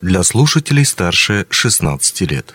[0.00, 2.54] для слушателей старше 16 лет.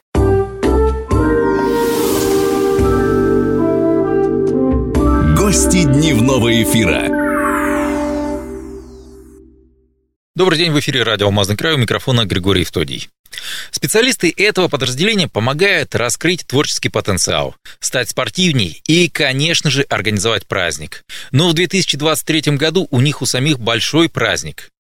[5.38, 7.08] Гости дневного эфира.
[10.36, 13.10] Добрый день, в эфире радио «Алмазный край», у микрофона Григорий Евтодий.
[13.71, 21.04] Специалисты этого подразделения помогают раскрыть творческий потенциал, стать спортивней и, конечно же, организовать праздник.
[21.32, 24.71] Но в 2023 году у них у самих большой праздник.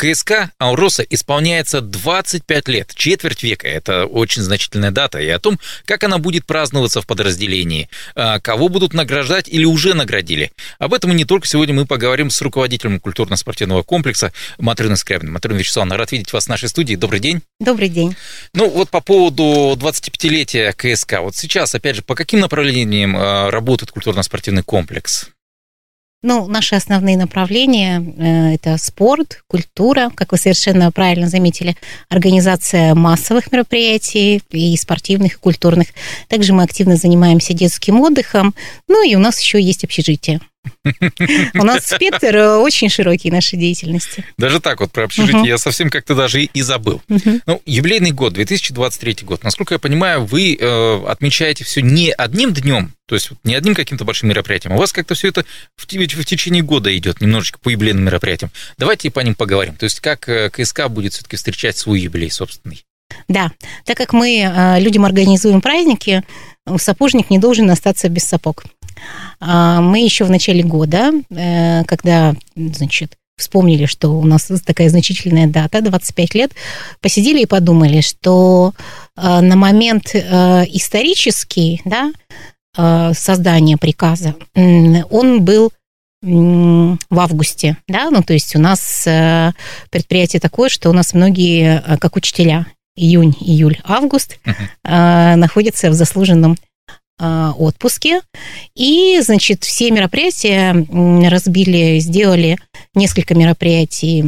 [0.00, 3.68] КСК Ауроса исполняется 25 лет, четверть века.
[3.68, 5.18] Это очень значительная дата.
[5.18, 9.92] И о том, как она будет праздноваться в подразделении, а, кого будут награждать или уже
[9.92, 10.52] наградили.
[10.78, 15.32] Об этом и не только сегодня мы поговорим с руководителем культурно-спортивного комплекса Матриной Скрябиной.
[15.32, 16.94] Матрина Вячеславовна, рад видеть вас в нашей студии.
[16.94, 17.42] Добрый день.
[17.60, 18.16] Добрый день.
[18.54, 21.20] Ну вот по поводу 25-летия КСК.
[21.20, 25.28] Вот сейчас, опять же, по каким направлениям а, работает культурно-спортивный комплекс?
[26.22, 31.76] Ну, наши основные направления э,– это спорт, культура, как вы совершенно правильно заметили,
[32.10, 35.88] организация массовых мероприятий и спортивных, и культурных.
[36.28, 38.54] Также мы активно занимаемся детским отдыхом,
[38.86, 40.40] ну и у нас еще есть общежитие.
[41.54, 44.24] У нас спектр э, очень широкий нашей деятельности.
[44.38, 47.02] Даже так вот про общежитие я совсем как-то даже и забыл.
[47.08, 49.44] Ну, юбилейный год, 2023 год.
[49.44, 54.04] Насколько я понимаю, вы э, отмечаете все не одним днем, то есть не одним каким-то
[54.04, 54.74] большим мероприятием.
[54.74, 55.44] У вас как-то все это
[55.76, 58.50] в, в течение года идет немножечко по юбилейным мероприятиям.
[58.78, 59.76] Давайте по ним поговорим.
[59.76, 62.84] То есть как э, КСК будет все-таки встречать свой юбилей собственный?
[63.28, 63.50] Да,
[63.84, 66.22] так как мы людям организуем праздники,
[66.78, 68.64] сапожник не должен остаться без сапог.
[69.40, 75.46] А, мы еще в начале года, э, когда, значит, вспомнили, что у нас такая значительная
[75.46, 76.52] дата, 25 лет,
[77.00, 78.74] посидели и подумали, что
[79.16, 82.12] э, на момент э, исторический, да,
[83.14, 85.72] создания приказа, он был
[86.22, 89.08] в августе, да, ну то есть у нас
[89.90, 95.34] предприятие такое, что у нас многие, как учителя, июнь, июль, август, uh-huh.
[95.34, 96.56] находятся в заслуженном
[97.20, 98.20] отпуске.
[98.74, 100.72] И, значит, все мероприятия
[101.28, 102.56] разбили, сделали
[102.94, 104.22] несколько мероприятий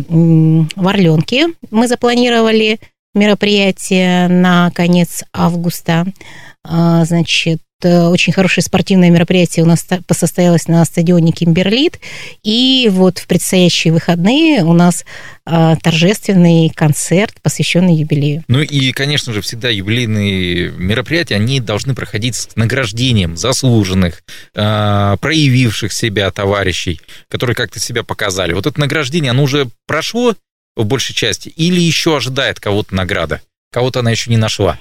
[0.76, 1.48] в Орленке.
[1.70, 2.78] Мы запланировали
[3.14, 6.06] мероприятие на конец августа.
[6.64, 11.98] А, значит, Э, очень хорошее спортивное мероприятие у нас состоялось на стадионе Кимберлит.
[12.42, 15.04] И вот в предстоящие выходные у нас
[15.46, 18.44] э, торжественный концерт, посвященный юбилею.
[18.48, 24.22] Ну и, конечно же, всегда юбилейные мероприятия, они должны проходить с награждением заслуженных,
[24.54, 28.52] э, проявивших себя товарищей, которые как-то себя показали.
[28.52, 30.34] Вот это награждение, оно уже прошло
[30.76, 33.40] в большей части или еще ожидает кого-то награда?
[33.72, 34.78] Кого-то она еще не нашла?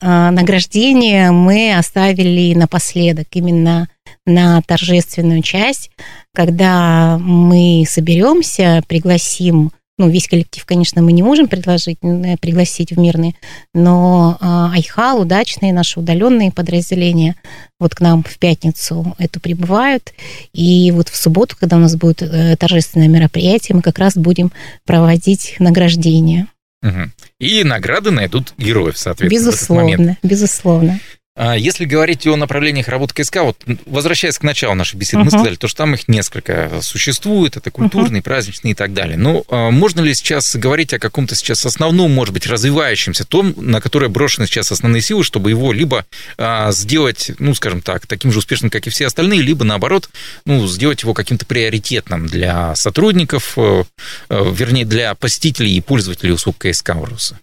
[0.00, 3.88] А, награждение мы оставили напоследок, именно
[4.26, 5.90] на торжественную часть,
[6.34, 12.98] когда мы соберемся, пригласим ну, весь коллектив, конечно, мы не можем предложить, э, пригласить в
[12.98, 13.36] мирный,
[13.74, 17.34] но а, Айхал, удачные наши удаленные подразделения,
[17.80, 20.12] вот к нам в пятницу это прибывают,
[20.52, 24.52] и вот в субботу, когда у нас будет э, торжественное мероприятие, мы как раз будем
[24.86, 26.46] проводить награждение.
[26.82, 27.10] Угу.
[27.40, 31.00] И награды найдут героев, соответственно, Безусловно, безусловно.
[31.40, 33.56] А если говорить о направлениях работы КСК, вот
[33.86, 35.24] возвращаясь к началу нашей беседы, uh-huh.
[35.26, 38.24] мы сказали, то, что там их несколько существует, это культурные, uh-huh.
[38.24, 39.16] праздничные и так далее.
[39.16, 43.80] Но а, можно ли сейчас говорить о каком-то сейчас основном, может быть, развивающемся, том, на
[43.80, 46.06] которое брошены сейчас основные силы, чтобы его либо
[46.38, 50.10] а, сделать, ну, скажем так, таким же успешным, как и все остальные, либо, наоборот,
[50.44, 53.84] ну, сделать его каким-то приоритетным для сотрудников, э,
[54.28, 57.38] э, вернее, для посетителей и пользователей услуг КСК Уруса?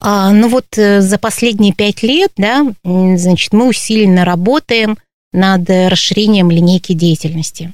[0.00, 4.98] А, ну вот э, за последние пять лет, да, значит, мы усиленно работаем
[5.32, 7.72] над расширением линейки деятельности.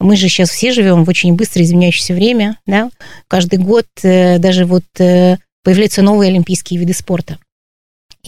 [0.00, 2.90] Мы же сейчас все живем в очень быстро изменяющееся время, да.
[3.26, 7.38] Каждый год э, даже вот э, появляются новые олимпийские виды спорта.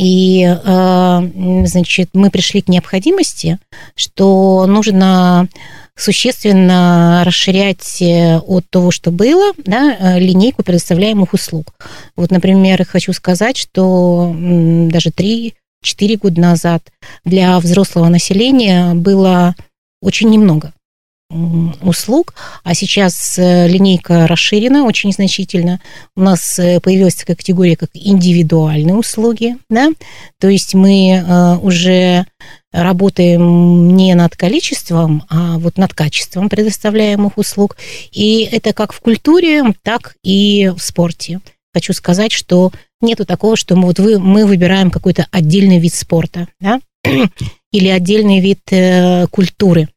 [0.01, 0.49] И,
[1.67, 3.59] значит, мы пришли к необходимости,
[3.95, 5.47] что нужно
[6.01, 11.75] существенно расширять э, от того, что было, да, э, линейку предоставляемых услуг.
[12.17, 15.53] Вот, например, хочу сказать, что даже 3-4
[16.17, 16.83] года назад
[17.25, 19.55] для взрослого населения было
[20.01, 20.73] очень немного
[21.83, 22.35] услуг,
[22.65, 25.81] а сейчас э, линейка расширена очень значительно.
[26.17, 29.91] У нас появилась такая категория, как индивидуальные услуги, да,
[30.39, 32.27] то есть мы уже
[32.73, 37.77] работаем не над количеством, а вот над качеством предоставляемых услуг.
[38.13, 41.41] И это как в культуре, так и в спорте.
[41.73, 46.49] Хочу сказать, что нету такого, что мы, вот вы, мы выбираем какой-то отдельный вид спорта,
[46.61, 46.81] да,
[47.73, 49.89] или отдельный вид э, культуры.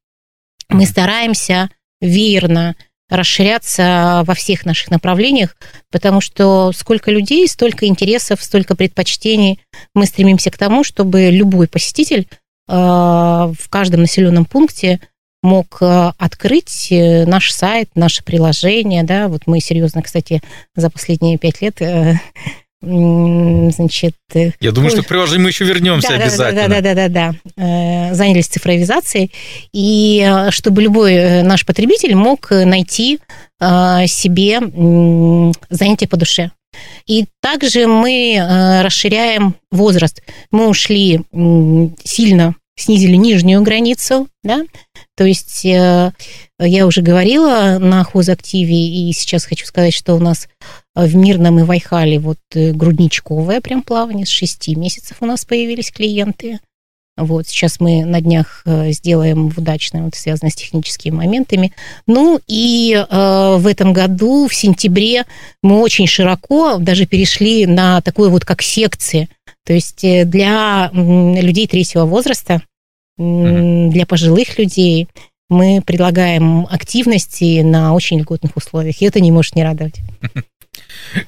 [0.69, 1.69] Мы стараемся
[2.01, 2.75] верно
[3.09, 5.55] расширяться во всех наших направлениях,
[5.91, 9.59] потому что сколько людей, столько интересов, столько предпочтений.
[9.93, 12.27] Мы стремимся к тому, чтобы любой посетитель
[12.67, 14.99] э, в каждом населенном пункте
[15.43, 20.41] мог э, открыть э, наш сайт, наше приложение, да, вот мы серьезно, кстати,
[20.75, 21.79] за последние пять лет
[22.83, 24.15] значит...
[24.59, 26.67] Я думаю, что к приложению мы еще вернемся да, обязательно.
[26.67, 28.13] Да, да, да, да, да.
[28.13, 29.31] Занялись цифровизацией,
[29.71, 33.19] и чтобы любой наш потребитель мог найти
[33.59, 34.59] себе
[35.69, 36.51] занятие по душе.
[37.05, 40.21] И также мы расширяем возраст.
[40.51, 41.21] Мы ушли
[42.03, 44.63] сильно снизили нижнюю границу, да,
[45.15, 46.11] то есть э,
[46.59, 50.47] я уже говорила на хозактиве, и сейчас хочу сказать, что у нас
[50.95, 55.91] в Мирном и Вайхале вот э, грудничковое прям плавание, с 6 месяцев у нас появились
[55.91, 56.59] клиенты.
[57.15, 61.73] Вот, сейчас мы на днях э, сделаем в удачном, вот, связано с техническими моментами.
[62.07, 65.25] Ну и э, в этом году, в сентябре,
[65.61, 69.29] мы очень широко даже перешли на такое вот как секции–
[69.65, 72.61] то есть э, для людей третьего возраста,
[73.17, 75.07] для пожилых людей
[75.49, 79.99] мы предлагаем активности на очень льготных условиях, и это не может не радовать.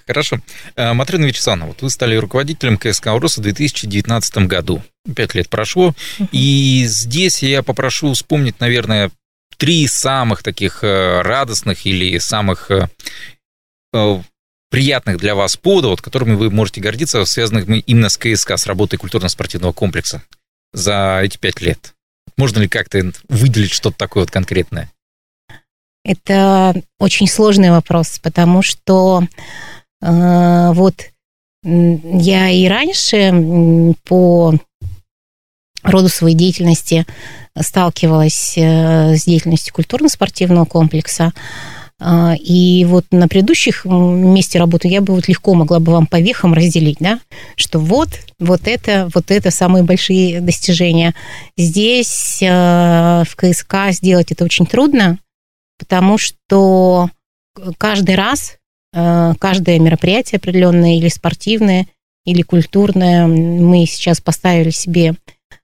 [0.08, 0.40] Хорошо.
[0.76, 4.84] Э, Матрина Вячеславовна, вот вы стали руководителем КСК «Урос» в 2019 году.
[5.16, 5.94] Пять лет прошло.
[6.32, 9.12] И здесь я попрошу вспомнить, наверное,
[9.58, 12.72] три самых таких э, радостных или самых
[14.70, 18.98] приятных для вас поводов, вот, которыми вы можете гордиться, связанных именно с КСК, с работой
[18.98, 20.22] культурно-спортивного комплекса
[20.74, 21.94] за эти пять лет?
[22.36, 24.92] Можно ли как-то выделить что-то такое вот конкретное?
[26.06, 29.24] Это очень сложный вопрос, потому что
[30.04, 30.94] э, вот
[31.64, 34.54] я и раньше по
[35.82, 37.08] роду своей деятельности
[37.60, 41.34] сталкивалась э, с деятельностью культурно-спортивного комплекса.
[42.00, 46.20] А, и вот на предыдущих месте работы я бы вот легко могла бы вам по
[46.20, 47.20] вехам разделить, да,
[47.56, 51.16] что вот, вот это, вот это самые большие достижения.
[51.58, 55.18] Здесь а, в КСК сделать это очень трудно,
[55.78, 57.10] потому что
[57.78, 58.58] каждый раз,
[58.94, 61.88] а, каждое мероприятие определенное или спортивное,
[62.26, 65.16] или культурное, мы сейчас поставили себе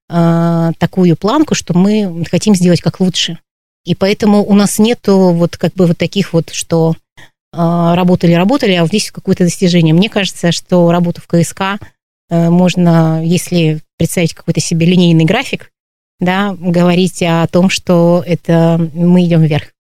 [0.10, 3.40] такую планку, что мы хотим сделать как лучше.
[3.86, 6.96] И поэтому у нас нету вот как бы вот таких вот, что
[7.54, 9.94] а, работали, работали, а здесь какое-то достижение.
[9.94, 11.84] Мне кажется, что работу в КСК
[12.30, 15.72] э, можно, если представить какой-то себе линейный график,
[16.20, 19.74] да, говорить о том, что это мы идем вверх.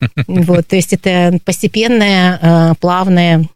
[0.26, 3.48] Вот, то есть это постепенное, э, плавное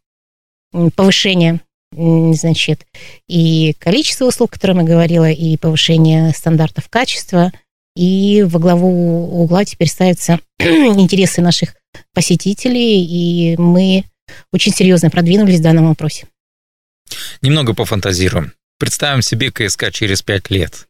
[0.96, 1.60] повышение
[1.94, 2.86] значит,
[3.28, 7.52] и количество услуг, о котором я говорила, и повышение стандартов качества,
[7.94, 11.74] и во главу угла теперь ставятся интересы наших
[12.14, 14.04] посетителей, и мы
[14.52, 16.26] очень серьезно продвинулись в данном вопросе.
[17.42, 18.52] Немного пофантазируем.
[18.78, 20.88] Представим себе КСК через пять лет.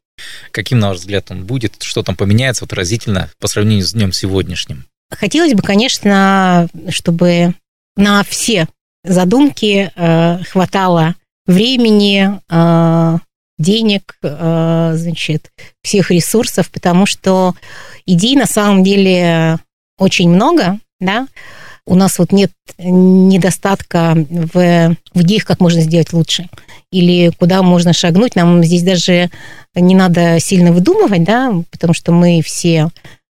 [0.52, 1.82] Каким, на ваш взгляд, он будет?
[1.82, 4.86] Что там поменяется вот разительно по сравнению с днем сегодняшним?
[5.12, 7.54] Хотелось бы, конечно, чтобы
[7.96, 8.66] на все
[9.04, 11.14] задумки э, хватало
[11.46, 13.18] времени, э,
[13.58, 15.50] денег, э, значит,
[15.82, 17.54] всех ресурсов, потому что
[18.06, 19.58] идей на самом деле
[19.98, 21.26] очень много, да,
[21.84, 26.48] у нас вот нет недостатка в, в идеях, как можно сделать лучше,
[26.92, 28.36] или куда можно шагнуть.
[28.36, 29.30] Нам здесь даже
[29.74, 32.88] не надо сильно выдумывать, да, потому что мы все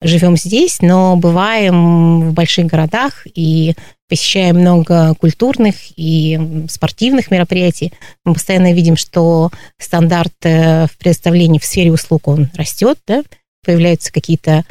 [0.08, 3.76] живем здесь, но бываем в больших городах и
[4.08, 7.92] посещаем много культурных и спортивных мероприятий.
[8.24, 13.24] Мы постоянно видим, что стандарт э, в предоставлении в сфере услуг, он растет, да?
[13.64, 14.64] появляются какие-то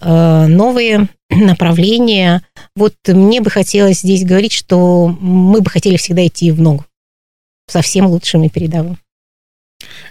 [0.00, 2.42] э, новые направления.
[2.76, 6.84] Вот мне бы хотелось здесь говорить, что мы бы хотели всегда идти в ногу
[7.66, 8.98] со всем лучшим и передовым.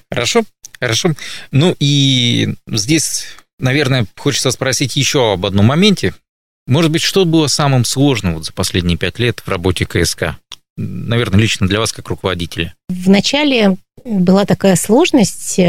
[0.09, 0.41] Хорошо,
[0.79, 1.11] хорошо.
[1.51, 3.27] Ну и здесь
[3.61, 6.13] наверное, хочется спросить еще об одном моменте.
[6.67, 10.35] Может быть, что было самым сложным вот за последние пять лет в работе КСК?
[10.77, 12.73] Наверное, лично для вас как руководителя.
[12.89, 15.59] Вначале была такая сложность.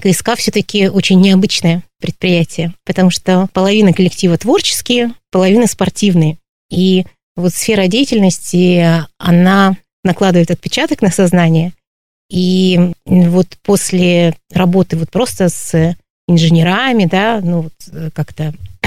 [0.00, 6.38] КСК все-таки очень необычное предприятие, потому что половина коллектива творческие, половина спортивные.
[6.70, 7.04] И
[7.36, 11.72] вот сфера деятельности, она накладывает отпечаток на сознание.
[12.30, 15.96] И вот после работы вот просто с
[16.32, 18.52] инженерами, да, ну, э, как-то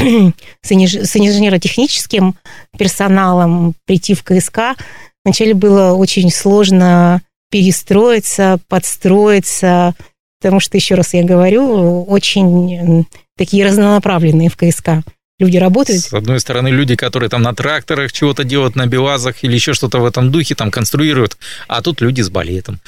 [0.61, 2.35] с, инженеротехническим
[2.77, 4.75] персоналом прийти в КСК.
[5.23, 9.93] Вначале было очень сложно перестроиться, подстроиться,
[10.41, 15.03] потому что, еще раз я говорю, очень такие разнонаправленные в КСК
[15.39, 16.01] люди работают.
[16.01, 19.99] С одной стороны, люди, которые там на тракторах чего-то делают, на БелАЗах или еще что-то
[19.99, 21.37] в этом духе, там конструируют,
[21.67, 22.79] а тут люди с балетом.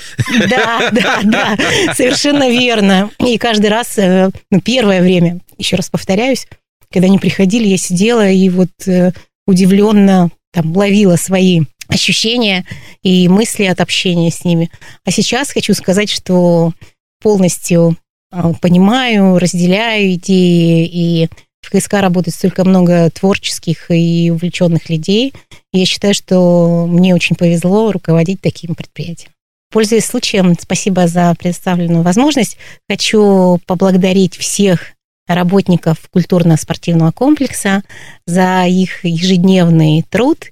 [0.50, 1.58] Да, да, да,
[1.94, 3.10] совершенно верно.
[3.20, 6.48] И каждый раз, э, ну, первое время, еще раз повторяюсь,
[6.92, 9.12] когда они приходили, я сидела и вот э,
[9.46, 12.66] удивленно там ловила свои ощущения
[13.04, 14.72] и мысли от общения с ними.
[15.06, 16.74] А сейчас хочу сказать, что
[17.22, 17.98] полностью
[18.32, 21.30] э, понимаю, разделяю идеи и
[21.68, 25.34] в КСК работает столько много творческих и увлеченных людей.
[25.74, 29.32] Я считаю, что мне очень повезло руководить таким предприятием.
[29.70, 32.58] Пользуясь случаем, спасибо за предоставленную возможность.
[32.90, 34.94] Хочу поблагодарить всех
[35.28, 37.84] работников культурно-спортивного комплекса
[38.26, 40.46] за их ежедневный труд.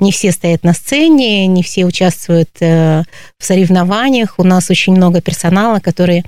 [0.00, 3.02] Не все стоят на сцене, не все участвуют э,
[3.38, 4.38] в соревнованиях.
[4.38, 6.24] У нас очень много персонала, который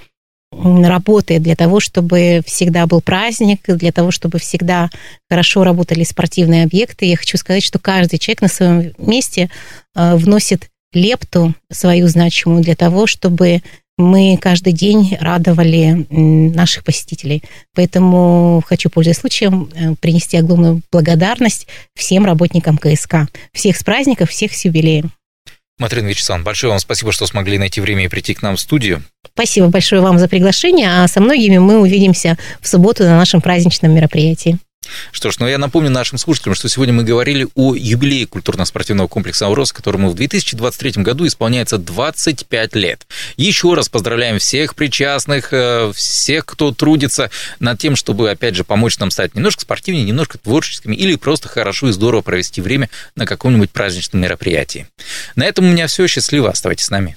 [0.62, 4.90] работает для того, чтобы всегда был праздник, для того, чтобы всегда
[5.28, 7.06] хорошо работали спортивные объекты.
[7.06, 9.50] Я хочу сказать, что каждый человек на своем месте
[9.94, 13.62] э, вносит лепту свою значимую для того, чтобы
[13.96, 17.42] мы каждый день радовали наших посетителей.
[17.74, 23.28] Поэтому хочу, пользуясь случаем, э, принести огромную благодарность всем работникам КСК.
[23.52, 25.12] Всех с праздников, всех с юбилеем.
[25.78, 29.02] Матрина Вячеславовна, большое вам спасибо, что смогли найти время и прийти к нам в студию.
[29.32, 33.92] Спасибо большое вам за приглашение, а со многими мы увидимся в субботу на нашем праздничном
[33.92, 34.58] мероприятии.
[35.12, 39.46] Что ж, ну я напомню нашим слушателям, что сегодня мы говорили о юбилее культурно-спортивного комплекса
[39.46, 43.06] «Аурос», которому в 2023 году исполняется 25 лет.
[43.36, 48.98] Еще раз поздравляем всех причастных, э, всех, кто трудится над тем, чтобы, опять же, помочь
[48.98, 53.70] нам стать немножко спортивнее, немножко творческими или просто хорошо и здорово провести время на каком-нибудь
[53.70, 54.88] праздничном мероприятии.
[55.36, 56.06] На этом у меня все.
[56.06, 56.50] Счастливо.
[56.50, 57.16] Оставайтесь с нами.